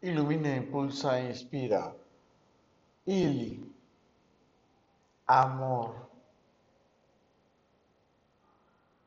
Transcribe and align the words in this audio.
Ilumina, 0.00 0.54
impulsa, 0.54 1.20
inspira. 1.20 1.92
Ili. 3.06 3.72
Amor. 5.26 6.08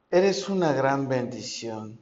Eres 0.09 0.49
una 0.49 0.73
gran 0.73 1.07
bendición 1.07 1.97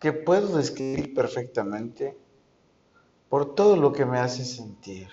que 0.00 0.12
puedo 0.12 0.56
describir 0.56 1.14
perfectamente 1.14 2.16
por 3.28 3.54
todo 3.54 3.76
lo 3.76 3.92
que 3.92 4.06
me 4.06 4.18
hace 4.18 4.44
sentir, 4.44 5.08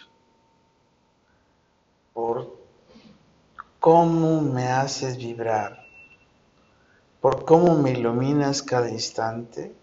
por 2.14 2.58
cómo 3.80 4.42
me 4.42 4.68
haces 4.68 5.18
vibrar, 5.18 5.86
por 7.20 7.44
cómo 7.44 7.78
me 7.78 7.92
iluminas 7.92 8.62
cada 8.64 8.90
instante 8.90 9.76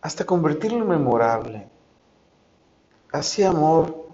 hasta 0.00 0.24
convertirlo 0.24 0.78
en 0.78 0.88
memorable. 0.88 1.68
Así 3.12 3.42
amor 3.42 4.08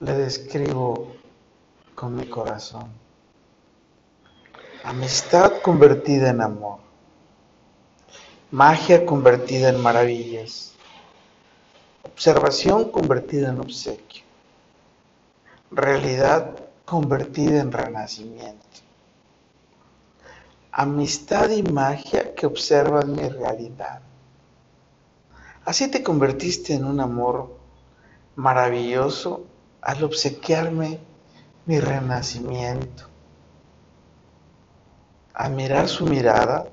le 0.00 0.12
describo 0.12 1.12
con 1.94 2.14
mi 2.16 2.26
corazón. 2.26 2.88
Amistad 4.84 5.60
convertida 5.62 6.30
en 6.30 6.40
amor. 6.40 6.78
Magia 8.50 9.06
convertida 9.06 9.70
en 9.70 9.80
maravillas. 9.80 10.74
Observación 12.02 12.90
convertida 12.90 13.50
en 13.50 13.60
obsequio. 13.60 14.24
Realidad 15.70 16.50
convertida 16.84 17.60
en 17.60 17.72
renacimiento. 17.72 18.66
Amistad 20.70 21.50
y 21.50 21.62
magia 21.62 22.34
que 22.34 22.46
observan 22.46 23.12
mi 23.12 23.28
realidad 23.28 24.02
Así 25.64 25.88
te 25.88 26.02
convertiste 26.02 26.74
en 26.74 26.84
un 26.84 26.98
amor 26.98 27.56
maravilloso 28.34 29.46
al 29.80 30.02
obsequiarme 30.02 30.98
mi 31.66 31.78
renacimiento. 31.78 33.04
Admirar 35.34 35.88
su 35.88 36.04
mirada 36.06 36.66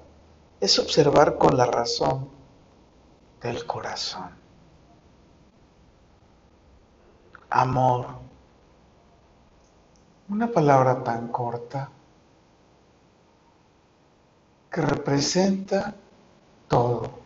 es 0.59 0.79
observar 0.79 1.37
con 1.37 1.55
la 1.55 1.65
razón 1.65 2.29
del 3.41 3.65
corazón. 3.67 4.31
Amor. 7.51 8.07
Una 10.29 10.47
palabra 10.51 11.03
tan 11.03 11.27
corta 11.27 11.89
que 14.71 14.81
representa 14.81 15.95
todo 16.67 17.19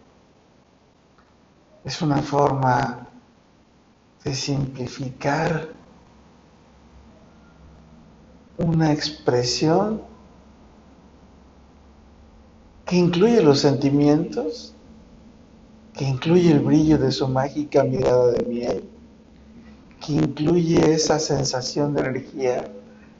es 1.85 2.01
una 2.01 2.21
forma 2.21 3.07
de 4.23 4.33
simplificar 4.33 5.69
una 8.57 8.91
expresión 8.91 10.01
que 12.85 12.95
incluye 12.95 13.41
los 13.41 13.59
sentimientos, 13.59 14.73
que 15.93 16.05
incluye 16.05 16.51
el 16.51 16.59
brillo 16.59 16.97
de 16.97 17.11
su 17.11 17.27
mágica 17.27 17.83
mirada 17.83 18.31
de 18.31 18.45
miel, 18.45 18.89
que 19.99 20.13
incluye 20.13 20.93
esa 20.93 21.19
sensación 21.19 21.93
de 21.93 22.01
energía 22.01 22.71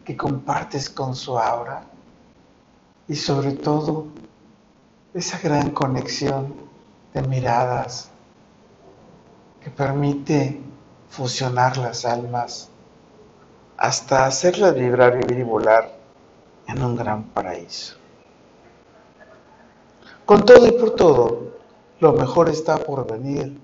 que 0.06 0.16
compartes 0.16 0.90
con 0.90 1.16
su 1.16 1.38
aura 1.38 1.86
y 3.08 3.16
sobre 3.16 3.54
todo 3.54 4.08
esa 5.14 5.40
gran 5.40 5.72
conexión 5.72 6.54
de 7.14 7.22
miradas, 7.24 8.13
permite 9.76 10.62
fusionar 11.10 11.78
las 11.78 12.06
almas 12.06 12.70
hasta 13.78 14.26
hacerlas 14.26 14.76
vibrar, 14.76 15.18
vivir 15.18 15.40
y 15.40 15.44
volar 15.44 15.92
en 16.68 16.84
un 16.84 16.96
gran 16.96 17.24
paraíso. 17.24 17.98
Con 20.26 20.46
todo 20.46 20.68
y 20.68 20.72
por 20.72 20.96
todo, 20.96 21.54
lo 22.00 22.14
mejor 22.14 22.50
está 22.50 22.78
por 22.78 23.06
venir. 23.06 23.60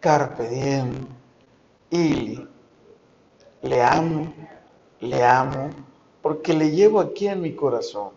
Carpe 0.00 0.48
diem. 0.48 1.06
Y 1.90 2.46
le 3.62 3.82
amo, 3.82 4.32
le 5.00 5.24
amo, 5.24 5.70
porque 6.22 6.52
le 6.52 6.70
llevo 6.70 7.00
aquí 7.00 7.26
en 7.26 7.40
mi 7.40 7.54
corazón. 7.54 8.10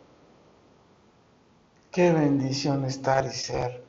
Qué 1.91 2.11
bendición 2.11 2.85
estar 2.85 3.25
y 3.25 3.31
ser 3.31 3.83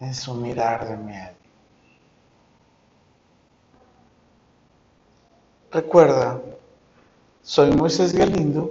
en 0.00 0.14
su 0.14 0.34
mirar 0.34 0.88
de 0.88 0.96
miel. 0.96 1.36
Recuerda, 5.70 6.40
soy 7.42 7.72
Moisés 7.72 8.14
Galindo 8.14 8.70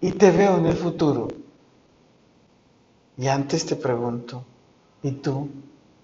y 0.00 0.12
te 0.12 0.30
veo 0.30 0.58
en 0.58 0.66
el 0.66 0.76
futuro. 0.76 1.26
Y 3.16 3.26
antes 3.26 3.66
te 3.66 3.74
pregunto, 3.74 4.44
¿y 5.02 5.10
tú? 5.10 5.48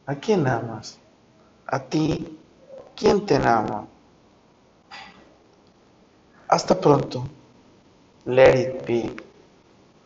¿A 0.07 0.17
quién 0.17 0.49
amas? 0.49 0.99
¿A 1.67 1.79
ti? 1.79 2.39
¿Quién 2.97 3.25
te 3.25 3.37
ama? 3.37 3.87
Hasta 6.49 6.79
pronto. 6.81 7.25
Let 8.27 8.59
it 8.59 8.87
be. 8.87 9.32